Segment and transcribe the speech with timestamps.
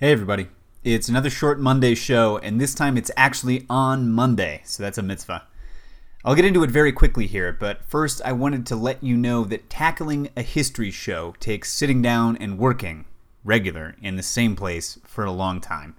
[0.00, 0.48] Hey, everybody.
[0.82, 5.02] It's another short Monday show, and this time it's actually on Monday, so that's a
[5.02, 5.42] mitzvah.
[6.24, 9.44] I'll get into it very quickly here, but first I wanted to let you know
[9.44, 13.04] that tackling a history show takes sitting down and working,
[13.44, 15.94] regular, in the same place for a long time.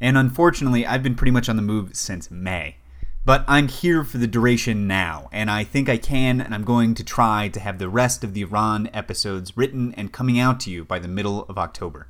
[0.00, 2.76] And unfortunately, I've been pretty much on the move since May.
[3.24, 6.94] But I'm here for the duration now, and I think I can, and I'm going
[6.94, 10.70] to try to have the rest of the Iran episodes written and coming out to
[10.70, 12.06] you by the middle of October.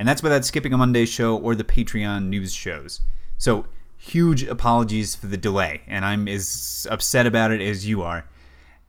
[0.00, 3.02] And that's without skipping a Monday show or the Patreon news shows.
[3.36, 3.66] So,
[3.98, 8.24] huge apologies for the delay, and I'm as upset about it as you are.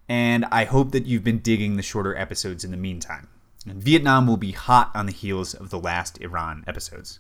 [0.08, 3.28] And I hope that you've been digging the shorter episodes in the meantime.
[3.68, 7.20] And Vietnam will be hot on the heels of the last Iran episodes.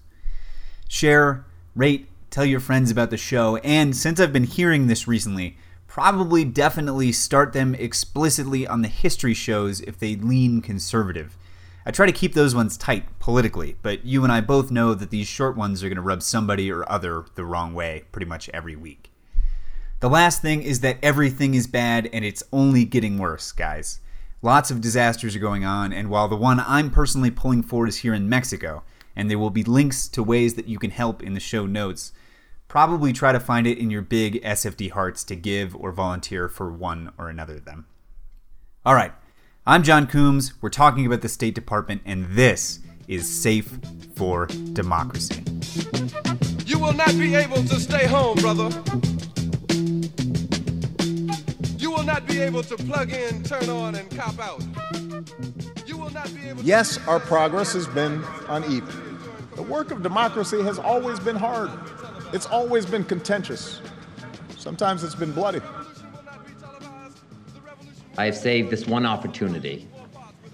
[0.88, 1.45] Share,
[1.76, 6.45] rate, tell your friends about the show, and since I've been hearing this recently, probably
[6.45, 11.36] definitely start them explicitly on the history shows if they lean conservative.
[11.85, 15.09] I try to keep those ones tight politically, but you and I both know that
[15.09, 18.50] these short ones are going to rub somebody or other the wrong way pretty much
[18.50, 19.11] every week.
[20.00, 24.00] The last thing is that everything is bad and it's only getting worse, guys.
[24.44, 27.97] Lots of disasters are going on, and while the one I'm personally pulling for is
[27.97, 28.84] here in Mexico,
[29.16, 32.13] and there will be links to ways that you can help in the show notes,
[32.67, 36.72] probably try to find it in your big SFD hearts to give or volunteer for
[36.72, 37.86] one or another of them.
[38.84, 39.13] All right,
[39.66, 40.54] I'm John Coombs.
[40.59, 43.78] We're talking about the State Department, and this is Safe
[44.16, 45.44] for Democracy.
[46.66, 48.70] You will not be able to stay home, brother.
[51.78, 54.64] You will not be able to plug in, turn on, and cop out.
[55.86, 59.20] You will not be able Yes, our progress has been uneven.
[59.56, 61.70] The work of democracy has always been hard.
[62.34, 63.80] It's always been contentious.
[64.58, 65.62] Sometimes it's been bloody.
[68.17, 69.88] I have saved this one opportunity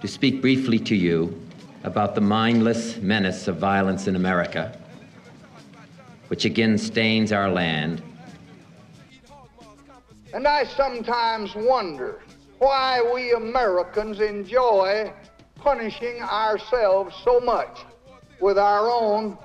[0.01, 1.41] to speak briefly to you
[1.83, 4.77] about the mindless menace of violence in America,
[6.27, 8.01] which again stains our land.
[10.33, 12.21] And I sometimes wonder
[12.59, 15.11] why we Americans enjoy
[15.55, 17.79] punishing ourselves so much
[18.39, 19.37] with our own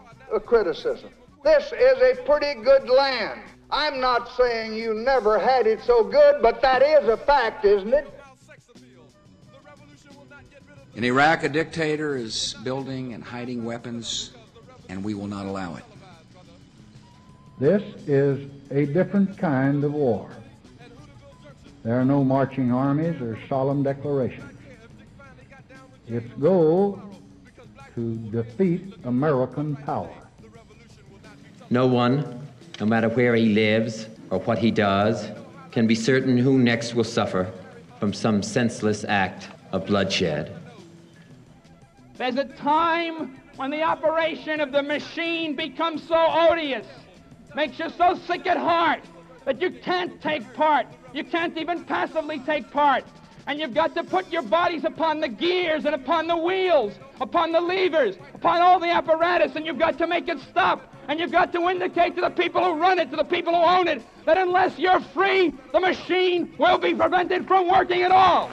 [0.45, 1.11] criticism.
[1.45, 3.41] This is a pretty good land.
[3.73, 7.95] I'm not saying you never had it so good, but that is a fact, isn't
[7.95, 8.07] it?
[10.95, 14.33] In Iraq, a dictator is building and hiding weapons,
[14.91, 15.85] and we will not allow it.
[17.59, 20.29] This is a different kind of war.
[21.83, 24.53] There are no marching armies or solemn declarations.
[26.09, 27.01] Its goal
[27.95, 30.13] to defeat American power.
[31.71, 32.47] No one,
[32.83, 35.29] no matter where he lives or what he does,
[35.71, 37.49] can be certain who next will suffer
[38.01, 40.53] from some senseless act of bloodshed.
[42.17, 46.85] There's a time when the operation of the machine becomes so odious,
[47.55, 49.05] makes you so sick at heart
[49.45, 50.89] that you can't take part.
[51.15, 53.05] You can't even passively take part.
[53.47, 57.53] And you've got to put your bodies upon the gears and upon the wheels, upon
[57.53, 60.92] the levers, upon all the apparatus, and you've got to make it stop.
[61.13, 63.63] And you've got to indicate to the people who run it, to the people who
[63.63, 68.49] own it, that unless you're free, the machine will be prevented from working at all.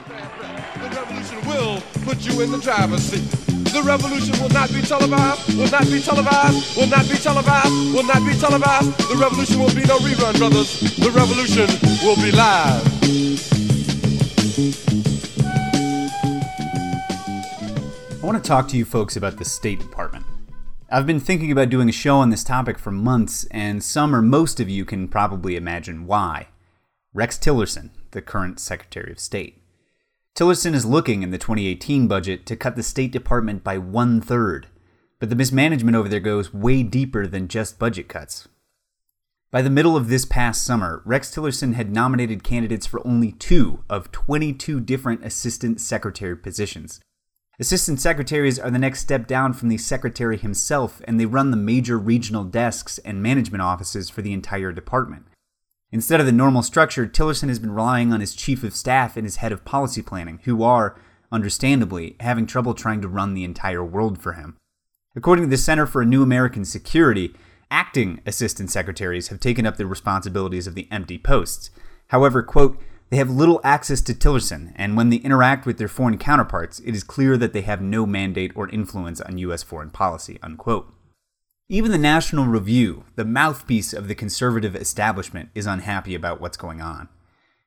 [0.76, 3.24] The revolution will put you in the driver's seat.
[3.72, 8.02] The revolution will not be televised, will not be televised, will not be televised, will
[8.02, 9.08] not be televised.
[9.08, 10.80] The revolution will be no rerun, brothers.
[10.98, 11.66] The revolution
[12.04, 12.84] will be live.
[18.22, 20.09] I want to talk to you folks about the State Department.
[20.92, 24.20] I've been thinking about doing a show on this topic for months, and some or
[24.20, 26.48] most of you can probably imagine why.
[27.14, 29.62] Rex Tillerson, the current Secretary of State.
[30.34, 34.66] Tillerson is looking in the 2018 budget to cut the State Department by one third,
[35.20, 38.48] but the mismanagement over there goes way deeper than just budget cuts.
[39.52, 43.84] By the middle of this past summer, Rex Tillerson had nominated candidates for only two
[43.88, 47.00] of 22 different assistant secretary positions.
[47.60, 51.58] Assistant secretaries are the next step down from the secretary himself, and they run the
[51.58, 55.26] major regional desks and management offices for the entire department.
[55.92, 59.26] Instead of the normal structure, Tillerson has been relying on his chief of staff and
[59.26, 60.98] his head of policy planning, who are,
[61.30, 64.56] understandably, having trouble trying to run the entire world for him.
[65.14, 67.34] According to the Center for a New American Security,
[67.70, 71.70] acting assistant secretaries have taken up the responsibilities of the empty posts.
[72.06, 72.80] However, quote,
[73.10, 76.94] they have little access to Tillerson, and when they interact with their foreign counterparts, it
[76.94, 79.62] is clear that they have no mandate or influence on U.S.
[79.62, 80.38] foreign policy.
[80.42, 80.92] Unquote.
[81.68, 86.80] Even the National Review, the mouthpiece of the conservative establishment, is unhappy about what's going
[86.80, 87.08] on.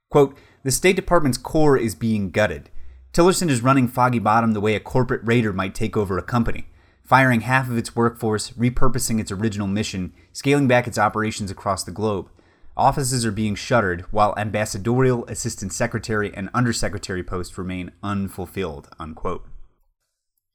[0.09, 2.69] Quote, the State Department's core is being gutted.
[3.13, 6.67] Tillerson is running Foggy Bottom the way a corporate raider might take over a company.
[7.03, 11.91] firing half of its workforce, repurposing its original mission, scaling back its operations across the
[11.91, 12.29] globe.
[12.75, 18.89] Offices are being shuttered, while ambassadorial, assistant secretary, and undersecretary posts remain unfulfilled.
[18.99, 19.45] Unquote.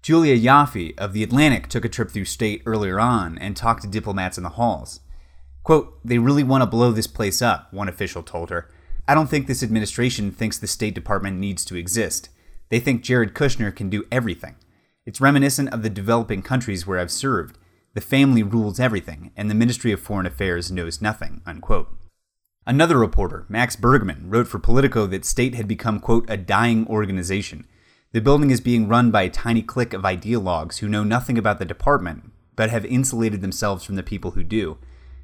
[0.02, 3.88] Julia Ioffe of The Atlantic took a trip through state earlier on and talked to
[3.88, 5.00] diplomats in the halls.
[5.62, 8.68] Quote, They really want to blow this place up, one official told her.
[9.06, 12.30] I don't think this administration thinks the State Department needs to exist.
[12.68, 14.56] They think Jared Kushner can do everything.
[15.06, 17.58] It's reminiscent of the developing countries where I've served.
[17.94, 21.42] The family rules everything, and the Ministry of Foreign Affairs knows nothing.
[21.46, 21.97] Unquote.
[22.68, 27.66] Another reporter, Max Bergmann, wrote for Politico that state had become, quote, a dying organization.
[28.12, 31.58] The building is being run by a tiny clique of ideologues who know nothing about
[31.58, 34.76] the department, but have insulated themselves from the people who do.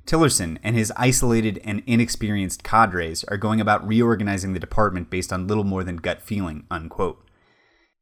[0.07, 5.47] Tillerson and his isolated and inexperienced cadres are going about reorganizing the department based on
[5.47, 7.29] little more than gut feeling, unquote.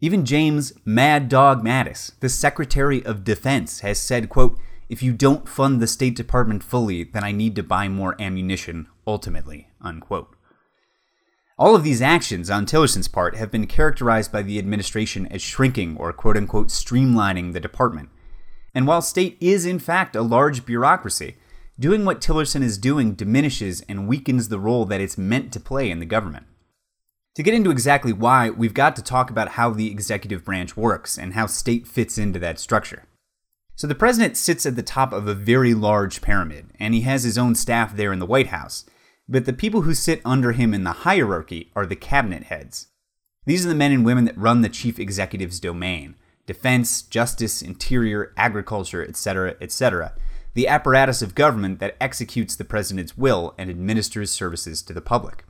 [0.00, 4.56] Even James Mad Dog Mattis, the Secretary of Defense, has said, quote,
[4.92, 8.88] if you don't fund the State Department fully, then I need to buy more ammunition,
[9.06, 10.36] ultimately, unquote.
[11.58, 15.96] All of these actions on Tillerson's part have been characterized by the administration as shrinking
[15.96, 18.10] or quote unquote streamlining the department.
[18.74, 21.36] And while state is in fact a large bureaucracy,
[21.80, 25.90] doing what Tillerson is doing diminishes and weakens the role that it's meant to play
[25.90, 26.44] in the government.
[27.36, 31.16] To get into exactly why, we've got to talk about how the executive branch works
[31.16, 33.04] and how state fits into that structure.
[33.74, 37.24] So, the president sits at the top of a very large pyramid, and he has
[37.24, 38.84] his own staff there in the White House.
[39.28, 42.88] But the people who sit under him in the hierarchy are the cabinet heads.
[43.46, 48.32] These are the men and women that run the chief executive's domain defense, justice, interior,
[48.36, 50.12] agriculture, etc., etc
[50.54, 55.44] the apparatus of government that executes the president's will and administers services to the public.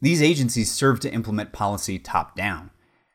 [0.00, 2.70] These agencies serve to implement policy top down.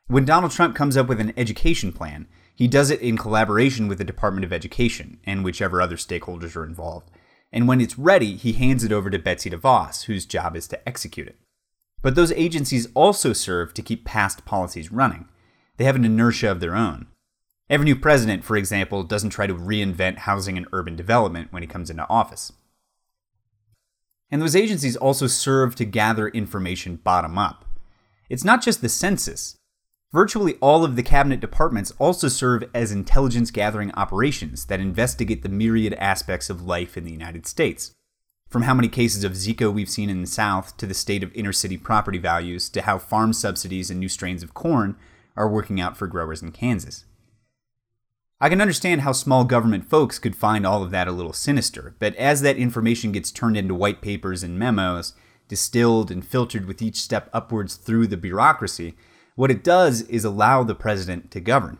[0.07, 3.97] When Donald Trump comes up with an education plan, he does it in collaboration with
[3.97, 7.11] the Department of Education and whichever other stakeholders are involved.
[7.51, 10.87] And when it's ready, he hands it over to Betsy DeVos, whose job is to
[10.87, 11.37] execute it.
[12.01, 15.27] But those agencies also serve to keep past policies running.
[15.77, 17.07] They have an inertia of their own.
[17.69, 21.67] Every new president, for example, doesn't try to reinvent housing and urban development when he
[21.67, 22.53] comes into office.
[24.29, 27.65] And those agencies also serve to gather information bottom up.
[28.29, 29.55] It's not just the census.
[30.15, 35.49] Virtually all of the cabinet departments also serve as intelligence gathering operations that investigate the
[35.49, 37.91] myriad aspects of life in the United States.
[38.47, 41.35] From how many cases of Zika we've seen in the South, to the state of
[41.35, 44.95] inner city property values, to how farm subsidies and new strains of corn
[45.35, 47.03] are working out for growers in Kansas.
[48.39, 51.93] I can understand how small government folks could find all of that a little sinister,
[51.99, 55.11] but as that information gets turned into white papers and memos,
[55.49, 58.95] distilled and filtered with each step upwards through the bureaucracy,
[59.35, 61.77] what it does is allow the president to govern.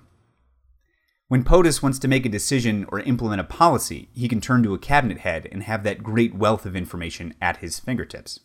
[1.27, 4.75] When POTUS wants to make a decision or implement a policy, he can turn to
[4.75, 8.41] a cabinet head and have that great wealth of information at his fingertips.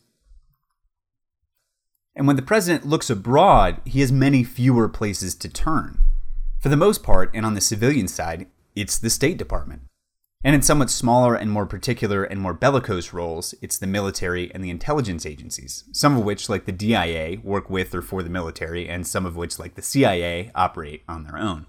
[2.17, 5.99] And when the president looks abroad, he has many fewer places to turn.
[6.59, 9.83] For the most part, and on the civilian side, it's the State Department.
[10.43, 14.65] And in somewhat smaller and more particular and more bellicose roles, it's the military and
[14.65, 18.89] the intelligence agencies, some of which, like the DIA, work with or for the military,
[18.89, 21.67] and some of which, like the CIA, operate on their own.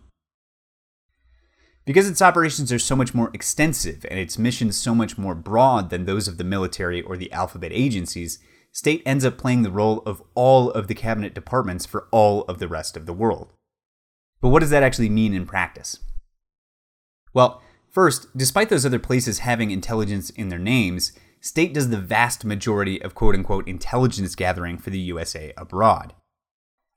[1.83, 5.89] Because its operations are so much more extensive and its missions so much more broad
[5.89, 8.39] than those of the military or the alphabet agencies,
[8.71, 12.59] state ends up playing the role of all of the cabinet departments for all of
[12.59, 13.51] the rest of the world.
[14.39, 15.99] But what does that actually mean in practice?
[17.33, 17.61] Well,
[17.91, 23.01] first, despite those other places having intelligence in their names, state does the vast majority
[23.01, 26.13] of quote unquote intelligence gathering for the USA abroad.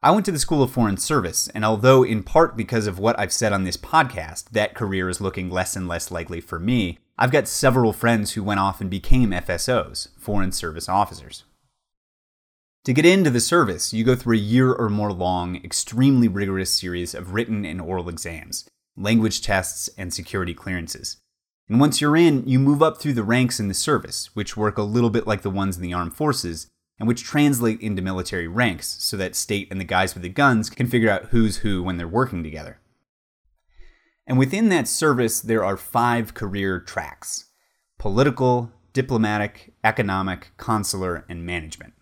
[0.03, 3.19] I went to the School of Foreign Service, and although in part because of what
[3.19, 6.99] I've said on this podcast, that career is looking less and less likely for me,
[7.19, 11.45] I've got several friends who went off and became FSOs, Foreign Service Officers.
[12.85, 16.71] To get into the service, you go through a year or more long, extremely rigorous
[16.71, 21.19] series of written and oral exams, language tests, and security clearances.
[21.69, 24.77] And once you're in, you move up through the ranks in the service, which work
[24.77, 28.47] a little bit like the ones in the armed forces, and which translate into military
[28.47, 31.83] ranks so that state and the guys with the guns can figure out who's who
[31.83, 32.81] when they're working together.
[34.27, 37.51] And within that service, there are five career tracks
[37.99, 41.95] political, diplomatic, economic, consular, and management.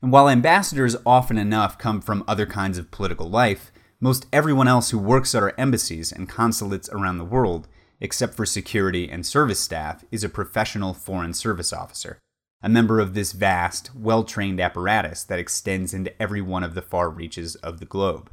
[0.00, 3.72] And while ambassadors often enough come from other kinds of political life,
[4.04, 7.66] most everyone else who works at our embassies and consulates around the world,
[8.02, 12.18] except for security and service staff, is a professional foreign service officer,
[12.62, 16.82] a member of this vast, well trained apparatus that extends into every one of the
[16.82, 18.30] far reaches of the globe.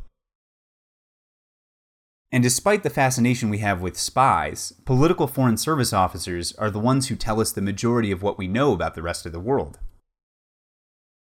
[2.34, 7.08] And despite the fascination we have with spies, political foreign service officers are the ones
[7.08, 9.80] who tell us the majority of what we know about the rest of the world.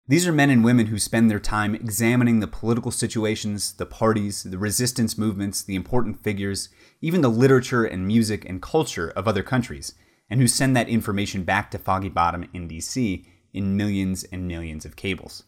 [0.09, 4.41] These are men and women who spend their time examining the political situations, the parties,
[4.41, 9.43] the resistance movements, the important figures, even the literature and music and culture of other
[9.43, 9.93] countries,
[10.27, 13.23] and who send that information back to Foggy Bottom in DC
[13.53, 15.43] in millions and millions of cables.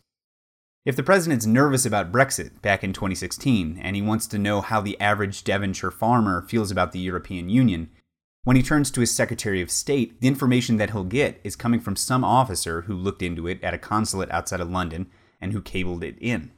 [0.86, 4.80] If the president's nervous about Brexit back in 2016 and he wants to know how
[4.80, 7.90] the average Devonshire farmer feels about the European Union,
[8.44, 11.80] when he turns to his Secretary of State, the information that he'll get is coming
[11.80, 15.08] from some officer who looked into it at a consulate outside of London
[15.40, 16.52] and who cabled it in.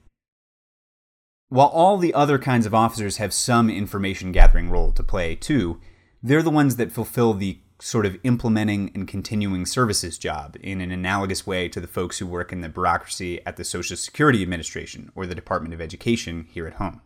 [1.49, 5.79] While all the other kinds of officers have some information gathering role to play too,
[6.21, 10.89] they're the ones that fulfill the sort of implementing and continuing services job in an
[10.89, 15.11] analogous way to the folks who work in the bureaucracy at the Social Security Administration
[15.15, 17.01] or the Department of Education here at home.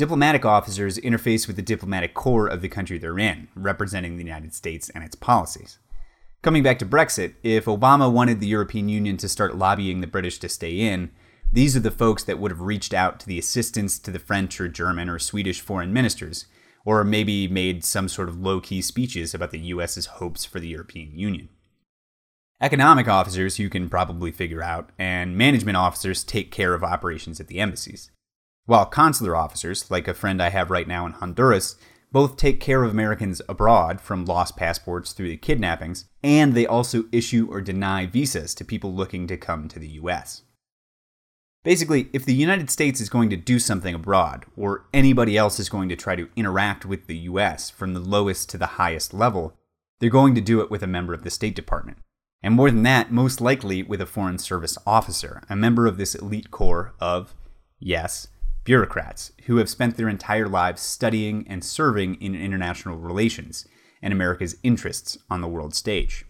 [0.00, 4.54] Diplomatic officers interface with the diplomatic corps of the country they're in, representing the United
[4.54, 5.78] States and its policies.
[6.40, 10.38] Coming back to Brexit, if Obama wanted the European Union to start lobbying the British
[10.38, 11.10] to stay in,
[11.52, 14.58] these are the folks that would have reached out to the assistance to the French
[14.58, 16.46] or German or Swedish foreign ministers
[16.86, 20.68] or maybe made some sort of low key speeches about the US's hopes for the
[20.68, 21.50] European Union.
[22.58, 27.48] Economic officers, you can probably figure out, and management officers take care of operations at
[27.48, 28.10] the embassies.
[28.70, 31.74] While consular officers, like a friend I have right now in Honduras,
[32.12, 37.06] both take care of Americans abroad from lost passports through the kidnappings, and they also
[37.10, 40.42] issue or deny visas to people looking to come to the US.
[41.64, 45.68] Basically, if the United States is going to do something abroad, or anybody else is
[45.68, 49.56] going to try to interact with the US from the lowest to the highest level,
[49.98, 51.98] they're going to do it with a member of the State Department.
[52.40, 56.14] And more than that, most likely with a Foreign Service officer, a member of this
[56.14, 57.34] elite corps of,
[57.80, 58.28] yes,
[58.70, 63.66] bureaucrats who have spent their entire lives studying and serving in international relations
[64.00, 66.24] and America's interests on the world stage.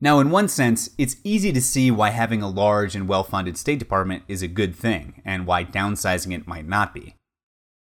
[0.00, 3.58] Now, in one sense, it's easy to see why having a large and well funded
[3.58, 7.14] State Department is a good thing, and why downsizing it might not be.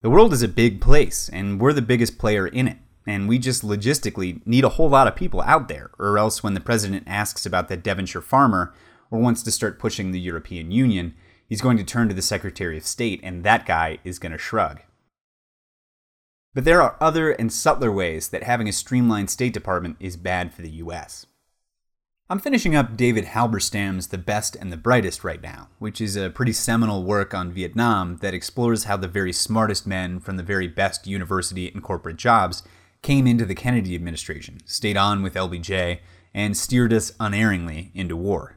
[0.00, 3.38] The world is a big place, and we're the biggest player in it, and we
[3.38, 7.04] just logistically need a whole lot of people out there, or else when the president
[7.06, 8.72] asks about the Devonshire farmer
[9.10, 11.14] or wants to start pushing the European Union,
[11.48, 14.38] he's going to turn to the Secretary of State, and that guy is going to
[14.38, 14.80] shrug.
[16.54, 20.52] But there are other and subtler ways that having a streamlined State Department is bad
[20.52, 21.26] for the US.
[22.28, 26.30] I'm finishing up David Halberstam's The Best and the Brightest right now, which is a
[26.30, 30.66] pretty seminal work on Vietnam that explores how the very smartest men from the very
[30.66, 32.62] best university and corporate jobs
[33.02, 35.98] came into the Kennedy administration, stayed on with LBJ,
[36.32, 38.56] and steered us unerringly into war.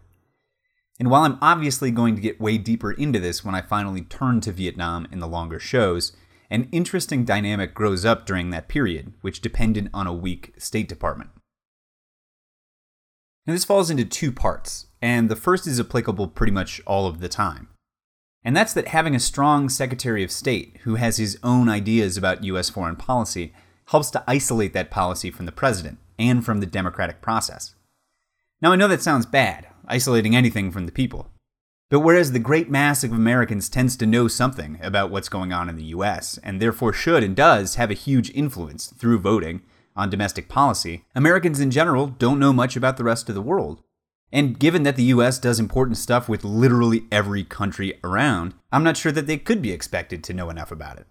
[1.00, 4.40] And while I'm obviously going to get way deeper into this when I finally turn
[4.42, 6.16] to Vietnam in the longer shows,
[6.50, 11.32] an interesting dynamic grows up during that period, which depended on a weak State Department.
[13.46, 17.20] Now, this falls into two parts, and the first is applicable pretty much all of
[17.20, 17.68] the time.
[18.44, 22.44] And that's that having a strong Secretary of State who has his own ideas about
[22.44, 22.70] U.S.
[22.70, 23.54] foreign policy
[23.88, 27.76] helps to isolate that policy from the president and from the democratic process.
[28.62, 31.32] Now, I know that sounds bad, isolating anything from the people.
[31.90, 35.70] But whereas the great mass of Americans tends to know something about what's going on
[35.70, 39.62] in the US, and therefore should and does have a huge influence through voting
[39.96, 43.82] on domestic policy, Americans in general don't know much about the rest of the world.
[44.32, 48.98] And given that the US does important stuff with literally every country around, I'm not
[48.98, 51.08] sure that they could be expected to know enough about it.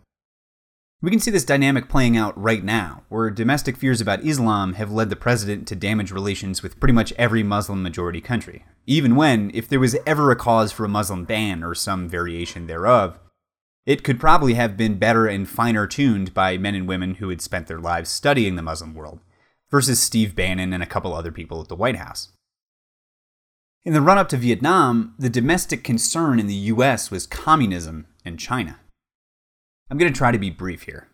[1.03, 4.91] We can see this dynamic playing out right now, where domestic fears about Islam have
[4.91, 8.65] led the president to damage relations with pretty much every Muslim majority country.
[8.87, 12.67] Even when, if there was ever a cause for a Muslim ban or some variation
[12.67, 13.19] thereof,
[13.85, 17.43] it could probably have been better and finer tuned by men and women who had
[17.43, 19.21] spent their lives studying the Muslim world,
[19.71, 22.31] versus Steve Bannon and a couple other people at the White House.
[23.85, 28.39] In the run up to Vietnam, the domestic concern in the US was communism and
[28.39, 28.79] China.
[29.91, 31.09] I'm going to try to be brief here.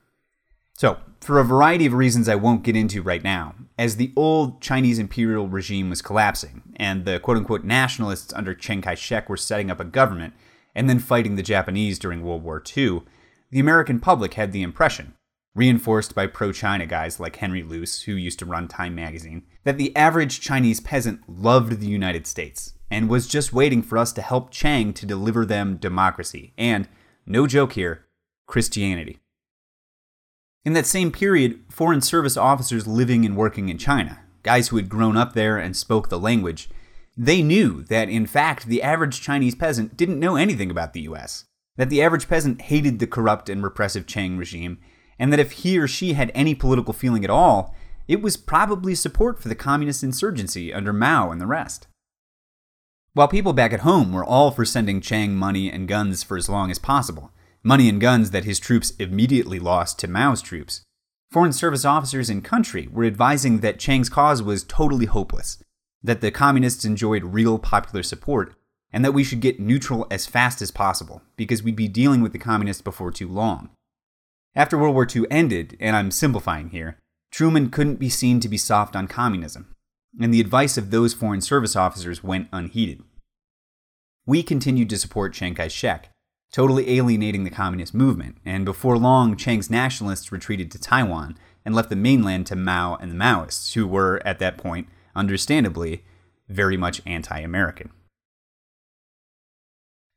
[0.77, 4.63] So, for a variety of reasons I won't get into right now, as the old
[4.63, 9.37] Chinese imperial regime was collapsing and the quote unquote nationalists under Chiang Kai shek were
[9.37, 10.35] setting up a government
[10.75, 13.03] and then fighting the Japanese during World War II,
[13.51, 15.15] the American public had the impression,
[15.55, 19.77] reinforced by pro China guys like Henry Luce, who used to run Time magazine, that
[19.77, 24.23] the average Chinese peasant loved the United States and was just waiting for us to
[24.23, 26.89] help Chiang to deliver them democracy and,
[27.27, 28.07] no joke here,
[28.51, 29.19] Christianity.
[30.65, 34.91] In that same period, Foreign Service officers living and working in China, guys who had
[34.91, 36.69] grown up there and spoke the language,
[37.17, 41.45] they knew that, in fact, the average Chinese peasant didn't know anything about the US,
[41.77, 44.79] that the average peasant hated the corrupt and repressive Chiang regime,
[45.19, 47.75] and that if he or she had any political feeling at all,
[48.09, 51.87] it was probably support for the communist insurgency under Mao and the rest.
[53.13, 56.49] While people back at home were all for sending Chiang money and guns for as
[56.49, 60.83] long as possible, money and guns that his troops immediately lost to Mao's troops,
[61.31, 65.63] foreign service officers in country were advising that Chiang's cause was totally hopeless,
[66.03, 68.55] that the communists enjoyed real popular support,
[68.93, 72.33] and that we should get neutral as fast as possible because we'd be dealing with
[72.33, 73.71] the communists before too long.
[74.55, 76.99] After World War II ended, and I'm simplifying here,
[77.31, 79.75] Truman couldn't be seen to be soft on communism,
[80.21, 83.03] and the advice of those foreign service officers went unheeded.
[84.27, 86.11] We continued to support Chiang Kai shek,
[86.53, 91.91] totally alienating the communist movement, and before long, Chiang's nationalists retreated to Taiwan and left
[91.91, 96.03] the mainland to Mao and the Maoists, who were, at that point, understandably,
[96.49, 97.91] very much anti American.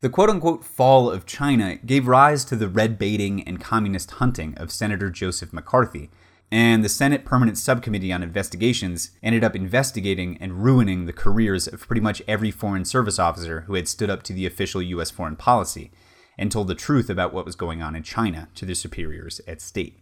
[0.02, 4.54] The quote unquote fall of China gave rise to the red baiting and communist hunting
[4.58, 6.10] of Senator Joseph McCarthy,
[6.52, 11.88] and the Senate Permanent Subcommittee on Investigations ended up investigating and ruining the careers of
[11.88, 15.10] pretty much every Foreign Service officer who had stood up to the official U.S.
[15.10, 15.90] foreign policy
[16.38, 19.62] and told the truth about what was going on in China to their superiors at
[19.62, 20.00] state.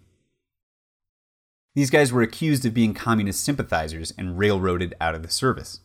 [1.76, 5.80] These guys were accused of being communist sympathizers and railroaded out of the service.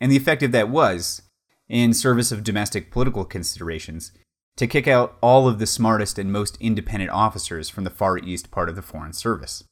[0.00, 1.22] And the effect of that was,
[1.68, 4.12] in service of domestic political considerations,
[4.56, 8.50] to kick out all of the smartest and most independent officers from the Far East
[8.50, 9.64] part of the Foreign Service.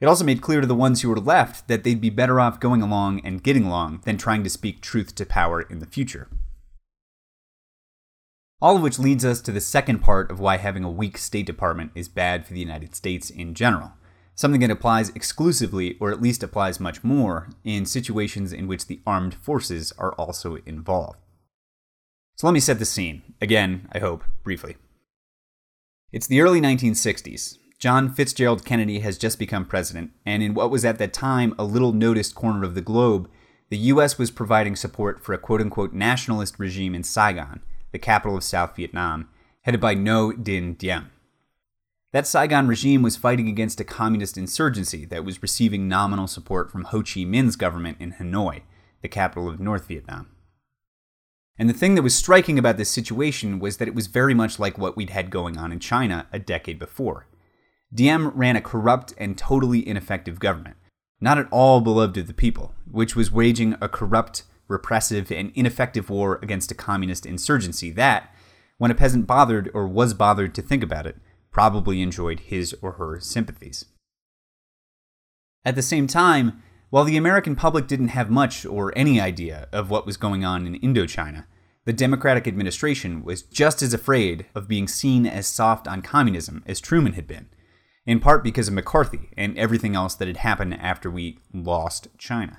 [0.00, 2.60] It also made clear to the ones who were left that they'd be better off
[2.60, 6.28] going along and getting along than trying to speak truth to power in the future.
[8.62, 11.46] All of which leads us to the second part of why having a weak State
[11.46, 13.92] Department is bad for the United States in general
[14.40, 18.98] something that applies exclusively, or at least applies much more, in situations in which the
[19.06, 21.18] armed forces are also involved.
[22.36, 24.78] So let me set the scene, again, I hope, briefly.
[26.10, 27.58] It's the early 1960s.
[27.78, 31.64] John Fitzgerald Kennedy has just become president, and in what was at that time a
[31.64, 33.28] little noticed corner of the globe,
[33.68, 37.60] the US was providing support for a quote unquote nationalist regime in Saigon,
[37.92, 39.28] the capital of South Vietnam,
[39.62, 41.10] headed by Ngo Dinh Diem.
[42.12, 46.84] That Saigon regime was fighting against a communist insurgency that was receiving nominal support from
[46.84, 48.62] Ho Chi Minh's government in Hanoi,
[49.00, 50.28] the capital of North Vietnam.
[51.56, 54.58] And the thing that was striking about this situation was that it was very much
[54.58, 57.26] like what we'd had going on in China a decade before.
[57.92, 60.76] Diem ran a corrupt and totally ineffective government,
[61.20, 66.08] not at all beloved of the people, which was waging a corrupt, repressive, and ineffective
[66.08, 68.34] war against a communist insurgency that,
[68.78, 71.16] when a peasant bothered or was bothered to think about it,
[71.50, 73.84] probably enjoyed his or her sympathies.
[75.64, 79.90] At the same time, while the American public didn't have much or any idea of
[79.90, 81.44] what was going on in Indochina,
[81.84, 86.80] the Democratic administration was just as afraid of being seen as soft on communism as
[86.80, 87.48] Truman had been,
[88.06, 92.58] in part because of McCarthy and everything else that had happened after we lost China.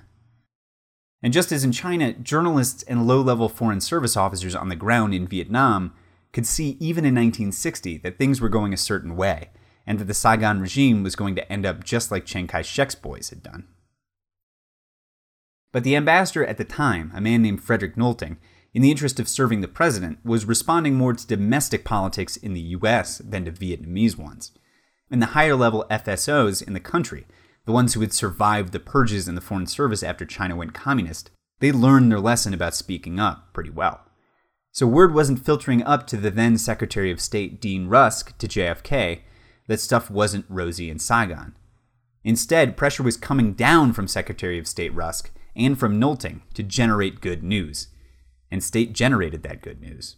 [1.23, 5.13] And just as in China, journalists and low level foreign service officers on the ground
[5.13, 5.93] in Vietnam
[6.33, 9.49] could see even in 1960 that things were going a certain way,
[9.85, 12.95] and that the Saigon regime was going to end up just like Chiang Kai shek's
[12.95, 13.67] boys had done.
[15.71, 18.37] But the ambassador at the time, a man named Frederick Nolting,
[18.73, 22.61] in the interest of serving the president, was responding more to domestic politics in the
[22.61, 24.51] US than to Vietnamese ones.
[25.09, 27.27] And the higher level FSOs in the country,
[27.65, 31.29] the ones who had survived the purges in the Foreign Service after China went communist,
[31.59, 34.01] they learned their lesson about speaking up pretty well.
[34.71, 39.21] So word wasn't filtering up to the then Secretary of State Dean Rusk to JFK
[39.67, 41.55] that stuff wasn't rosy in Saigon.
[42.23, 47.21] Instead, pressure was coming down from Secretary of State Rusk and from Nolting to generate
[47.21, 47.87] good news.
[48.49, 50.17] And State generated that good news.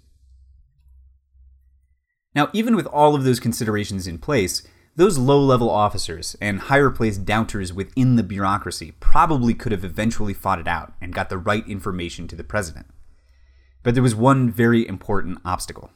[2.36, 4.64] Now, even with all of those considerations in place,
[4.96, 10.34] those low level officers and higher placed doubters within the bureaucracy probably could have eventually
[10.34, 12.86] fought it out and got the right information to the president.
[13.82, 15.90] But there was one very important obstacle,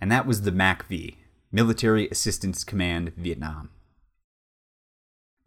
[0.00, 1.16] and that was the MACV,
[1.52, 3.70] Military Assistance Command Vietnam.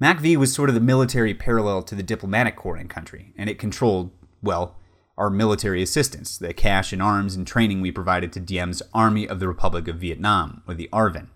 [0.02, 3.60] MACV was sort of the military parallel to the diplomatic corps in country, and it
[3.60, 4.78] controlled, well,
[5.18, 9.40] our military assistance, the cash and arms and training we provided to Diem's Army of
[9.40, 11.28] the Republic of Vietnam, or the ARVN,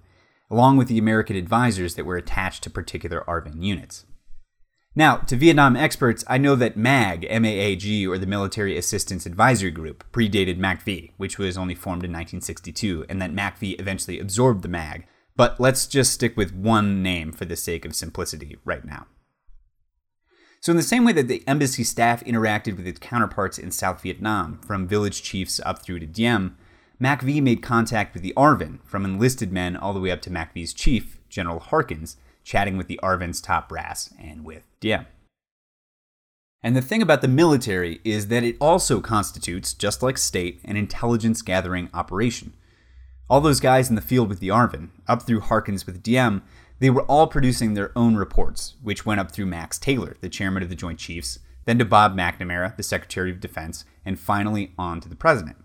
[0.49, 4.05] along with the American advisors that were attached to particular ARVN units.
[4.97, 10.05] Now, to Vietnam experts, I know that MAG, MAAG, or the Military Assistance Advisory Group,
[10.13, 15.05] predated MACV, which was only formed in 1962, and that MACV eventually absorbed the MAG.
[15.35, 19.07] But let's just stick with one name for the sake of simplicity right now.
[20.61, 24.01] So, in the same way that the embassy staff interacted with its counterparts in South
[24.01, 26.55] Vietnam, from village chiefs up through to Diem,
[27.01, 30.73] MACV made contact with the ARVN, from enlisted men all the way up to MACV's
[30.73, 35.05] chief, General Harkins, chatting with the ARVN's top brass and with Diem.
[36.63, 40.77] And the thing about the military is that it also constitutes, just like state, an
[40.77, 42.53] intelligence gathering operation.
[43.29, 46.43] All those guys in the field with the Arvin, up through Harkins with Diem,
[46.79, 50.63] they were all producing their own reports, which went up through Max Taylor, the chairman
[50.63, 55.01] of the Joint Chiefs, then to Bob McNamara, the Secretary of Defense, and finally on
[55.01, 55.57] to the President.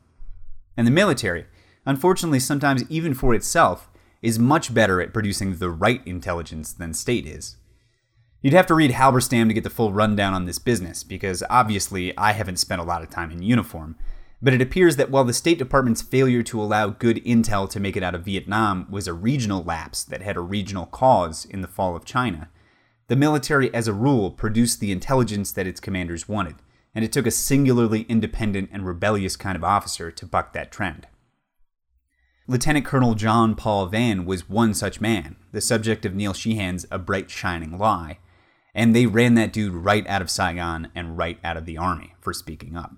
[0.77, 1.47] And the military,
[1.85, 3.89] unfortunately, sometimes even for itself,
[4.23, 7.57] is much better at producing the right intelligence than state is.
[8.43, 12.17] You'd have to read Halberstam to get the full rundown on this business, because obviously
[12.17, 13.97] I haven't spent a lot of time in uniform.
[14.43, 17.97] But it appears that while the State Department's failure to allow good intel to make
[17.97, 21.69] it out of Vietnam was a regional lapse that had a regional cause in the
[21.69, 22.49] fall of China,
[23.09, 26.55] the military, as a rule, produced the intelligence that its commanders wanted,
[26.95, 31.07] and it took a singularly independent and rebellious kind of officer to buck that trend.
[32.47, 36.99] Lieutenant Colonel John Paul Vann was one such man, the subject of Neil Sheehan's A
[36.99, 38.19] Bright Shining Lie,
[38.75, 42.15] and they ran that dude right out of Saigon and right out of the army
[42.21, 42.93] for speaking up.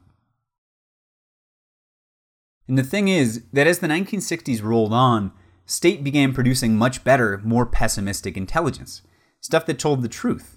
[2.66, 5.32] And the thing is that as the 1960s rolled on,
[5.66, 9.02] state began producing much better, more pessimistic intelligence,
[9.40, 10.56] stuff that told the truth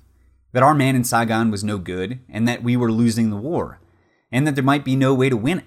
[0.56, 3.82] that our man in Saigon was no good, and that we were losing the war,
[4.32, 5.66] and that there might be no way to win it.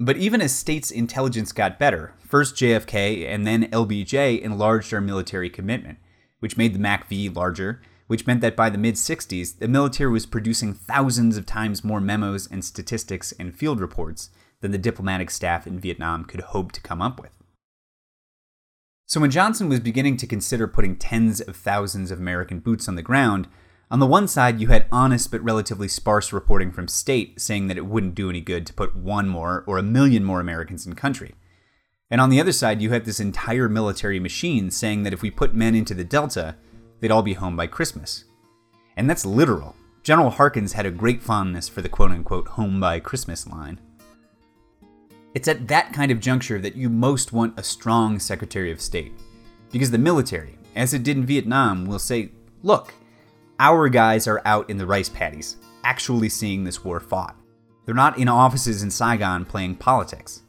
[0.00, 5.48] But even as states' intelligence got better, first JFK and then LBJ enlarged our military
[5.48, 5.98] commitment,
[6.40, 10.26] which made the MACV larger, which meant that by the mid 60s, the military was
[10.26, 15.68] producing thousands of times more memos and statistics and field reports than the diplomatic staff
[15.68, 17.30] in Vietnam could hope to come up with.
[19.06, 22.96] So when Johnson was beginning to consider putting tens of thousands of American boots on
[22.96, 23.46] the ground,
[23.90, 27.76] on the one side, you had honest but relatively sparse reporting from state saying that
[27.76, 30.94] it wouldn't do any good to put one more or a million more Americans in
[30.94, 31.34] country.
[32.08, 35.30] And on the other side, you had this entire military machine saying that if we
[35.30, 36.56] put men into the Delta,
[37.00, 38.24] they'd all be home by Christmas.
[38.96, 39.74] And that's literal.
[40.02, 43.80] General Harkins had a great fondness for the quote unquote home by Christmas line.
[45.34, 49.12] It's at that kind of juncture that you most want a strong Secretary of State.
[49.70, 52.30] Because the military, as it did in Vietnam, will say,
[52.62, 52.92] look,
[53.60, 57.36] our guys are out in the rice paddies, actually seeing this war fought.
[57.84, 60.42] They're not in offices in Saigon playing politics.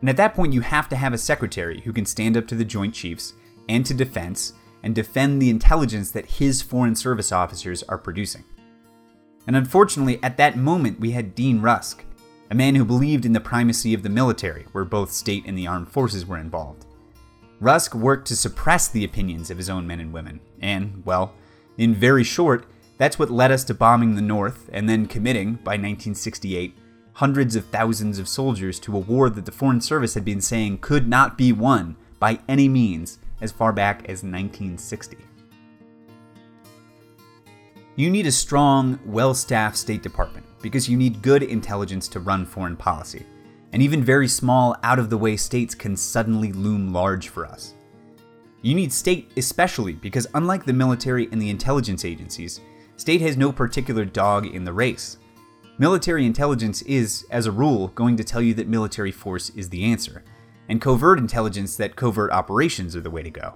[0.00, 2.56] And at that point, you have to have a secretary who can stand up to
[2.56, 3.34] the Joint Chiefs
[3.68, 8.44] and to defense and defend the intelligence that his Foreign Service officers are producing.
[9.46, 12.04] And unfortunately, at that moment, we had Dean Rusk,
[12.50, 15.68] a man who believed in the primacy of the military, where both state and the
[15.68, 16.86] armed forces were involved.
[17.60, 21.34] Rusk worked to suppress the opinions of his own men and women, and, well,
[21.80, 22.66] in very short,
[22.98, 26.76] that's what led us to bombing the North and then committing, by 1968,
[27.14, 30.76] hundreds of thousands of soldiers to a war that the Foreign Service had been saying
[30.82, 35.16] could not be won by any means as far back as 1960.
[37.96, 42.44] You need a strong, well staffed State Department because you need good intelligence to run
[42.44, 43.24] foreign policy,
[43.72, 47.72] and even very small, out of the way states can suddenly loom large for us.
[48.62, 52.60] You need state especially because, unlike the military and the intelligence agencies,
[52.96, 55.16] state has no particular dog in the race.
[55.78, 59.84] Military intelligence is, as a rule, going to tell you that military force is the
[59.84, 60.22] answer,
[60.68, 63.54] and covert intelligence that covert operations are the way to go.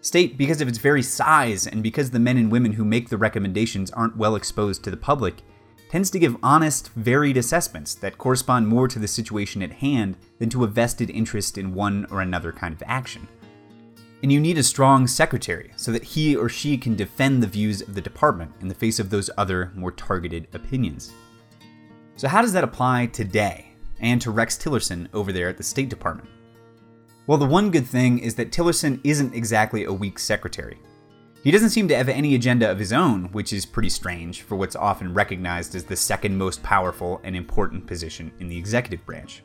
[0.00, 3.16] State, because of its very size and because the men and women who make the
[3.16, 5.42] recommendations aren't well exposed to the public,
[5.88, 10.50] tends to give honest, varied assessments that correspond more to the situation at hand than
[10.50, 13.26] to a vested interest in one or another kind of action.
[14.24, 17.82] And you need a strong secretary so that he or she can defend the views
[17.82, 21.12] of the department in the face of those other, more targeted opinions.
[22.16, 25.90] So, how does that apply today and to Rex Tillerson over there at the State
[25.90, 26.30] Department?
[27.26, 30.78] Well, the one good thing is that Tillerson isn't exactly a weak secretary.
[31.42, 34.56] He doesn't seem to have any agenda of his own, which is pretty strange for
[34.56, 39.42] what's often recognized as the second most powerful and important position in the executive branch.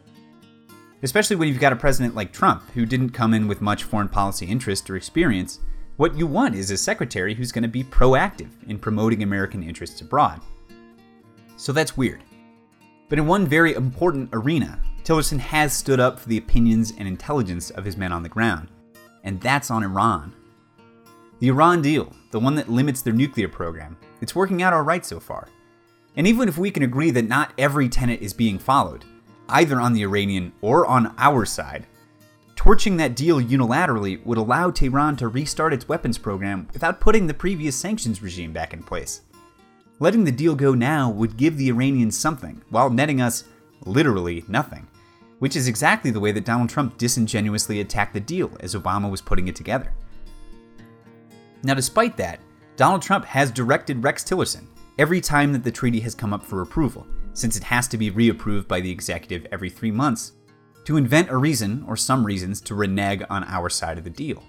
[1.02, 4.10] Especially when you've got a president like Trump, who didn't come in with much foreign
[4.10, 5.60] policy interest or experience,
[5.96, 10.02] what you want is a secretary who's going to be proactive in promoting American interests
[10.02, 10.42] abroad.
[11.58, 12.24] So that's weird.
[13.08, 17.70] But in one very important arena, Tillerson has stood up for the opinions and intelligence
[17.72, 18.70] of his men on the ground,
[19.24, 20.34] and that's on Iran.
[21.40, 25.20] The Iran deal, the one that limits their nuclear program, it's working out alright so
[25.20, 25.48] far.
[26.16, 29.06] And even if we can agree that not every tenet is being followed,
[29.50, 31.86] either on the Iranian or on our side,
[32.56, 37.34] torching that deal unilaterally would allow Tehran to restart its weapons program without putting the
[37.34, 39.22] previous sanctions regime back in place.
[40.00, 43.44] Letting the deal go now would give the Iranians something, while netting us
[43.86, 44.88] literally nothing.
[45.40, 49.22] which is exactly the way that Donald Trump disingenuously attacked the deal as Obama was
[49.22, 49.92] putting it together.
[51.64, 52.40] Now, despite that,
[52.76, 54.66] Donald Trump has directed Rex Tillerson
[54.98, 58.12] every time that the treaty has come up for approval, since it has to be
[58.12, 60.34] reapproved by the executive every three months,
[60.86, 64.44] to invent a reason or some reasons to renege on our side of the deal.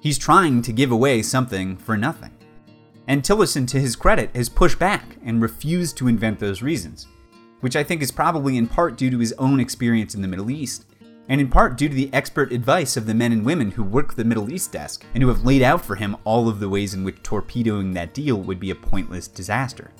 [0.00, 2.32] He's trying to give away something for nothing.
[3.06, 7.06] And Tillerson, to his credit, has pushed back and refused to invent those reasons,
[7.60, 10.50] which I think is probably in part due to his own experience in the Middle
[10.50, 10.86] East,
[11.28, 14.14] and in part due to the expert advice of the men and women who work
[14.14, 16.94] the Middle East desk and who have laid out for him all of the ways
[16.94, 19.90] in which torpedoing that deal would be a pointless disaster.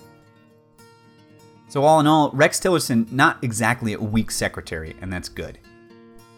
[1.68, 5.58] So, all in all, Rex Tillerson, not exactly a weak secretary, and that's good.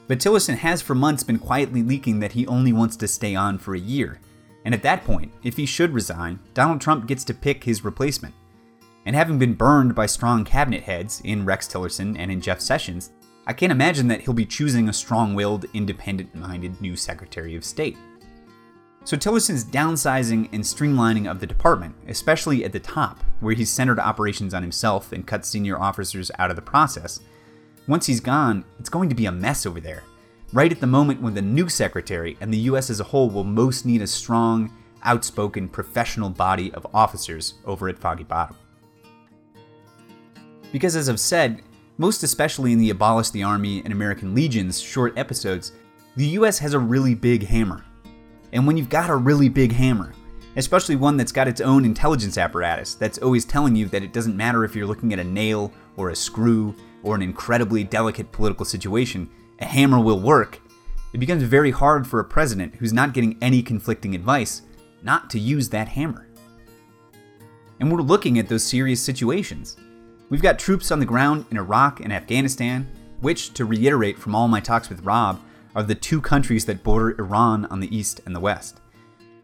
[0.07, 3.59] But Tillerson has for months been quietly leaking that he only wants to stay on
[3.59, 4.21] for a year.
[4.65, 8.35] And at that point, if he should resign, Donald Trump gets to pick his replacement.
[9.05, 13.11] And having been burned by strong cabinet heads in Rex Tillerson and in Jeff Sessions,
[13.47, 17.65] I can't imagine that he'll be choosing a strong willed, independent minded new Secretary of
[17.65, 17.97] State.
[19.07, 24.01] So Tillerson's downsizing and streamlining of the department, especially at the top, where he's centered
[24.01, 27.21] operations on himself and cut senior officers out of the process,
[27.87, 30.03] once he's gone, it's going to be a mess over there.
[30.53, 33.45] Right at the moment when the new secretary and the US as a whole will
[33.45, 34.73] most need a strong,
[35.05, 38.57] outspoken, professional body of officers over at Foggy Bottom.
[40.73, 41.63] Because, as I've said,
[41.97, 45.71] most especially in the Abolish the Army and American Legions short episodes,
[46.17, 47.85] the US has a really big hammer.
[48.57, 50.15] And when you've got a really big hammer,
[50.57, 54.35] especially one that's got its own intelligence apparatus that's always telling you that it doesn't
[54.35, 58.65] matter if you're looking at a nail or a screw or an incredibly delicate political
[58.65, 59.29] situation,
[59.61, 60.63] a hammer will work,
[61.13, 64.63] it becomes very hard for a president who's not getting any conflicting advice
[65.03, 66.27] not to use that hammer.
[67.79, 69.77] And we're looking at those serious situations.
[70.31, 72.91] We've got troops on the ground in Iraq and Afghanistan,
[73.21, 75.43] which, to reiterate from all my talks with Rob,
[75.77, 78.81] are the two countries that border Iran on the east and the west.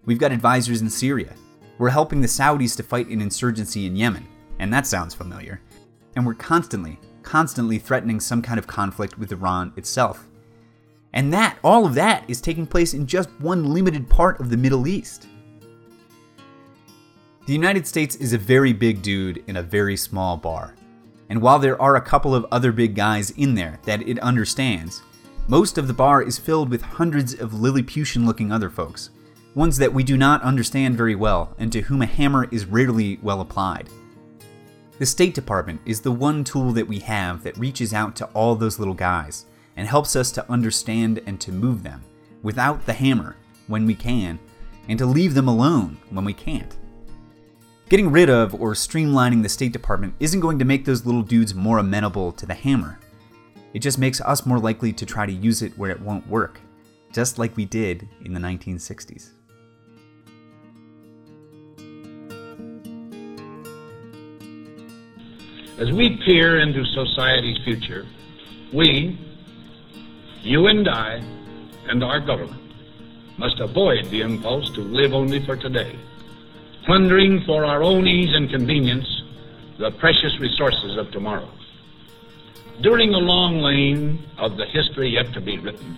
[0.07, 1.35] We've got advisors in Syria.
[1.77, 4.27] We're helping the Saudis to fight an insurgency in Yemen,
[4.59, 5.61] and that sounds familiar.
[6.17, 10.27] And we're constantly, constantly threatening some kind of conflict with Iran itself.
[11.13, 14.57] And that, all of that, is taking place in just one limited part of the
[14.57, 15.27] Middle East.
[17.47, 20.77] The United States is a very big dude in a very small bar.
[21.29, 25.03] And while there are a couple of other big guys in there that it understands,
[25.49, 29.11] most of the bar is filled with hundreds of Lilliputian looking other folks,
[29.55, 33.19] ones that we do not understand very well and to whom a hammer is rarely
[33.23, 33.89] well applied.
[34.99, 38.55] The State Department is the one tool that we have that reaches out to all
[38.55, 42.03] those little guys and helps us to understand and to move them
[42.43, 44.39] without the hammer when we can,
[44.89, 46.77] and to leave them alone when we can't.
[47.89, 51.55] Getting rid of or streamlining the State Department isn't going to make those little dudes
[51.55, 52.99] more amenable to the hammer.
[53.73, 56.61] It just makes us more likely to try to use it where it won't work,
[57.13, 59.31] just like we did in the 1960s.
[65.79, 68.07] As we peer into society's future,
[68.73, 69.19] we,
[70.43, 71.23] you and I,
[71.89, 72.61] and our government,
[73.39, 75.99] must avoid the impulse to live only for today
[76.85, 79.07] plundering for our own ease and convenience
[79.79, 81.49] the precious resources of tomorrow.
[82.83, 85.97] During the long lane of the history yet to be written,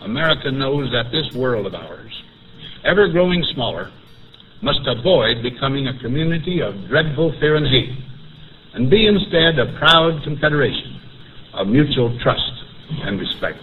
[0.00, 2.22] America knows that this world of ours,
[2.82, 3.90] ever growing smaller,
[4.62, 7.92] must avoid becoming a community of dreadful fear and hate,
[8.72, 10.98] and be instead a proud confederation
[11.52, 12.52] of mutual trust
[13.04, 13.58] and respect.